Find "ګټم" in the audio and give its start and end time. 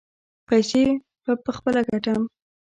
1.89-2.21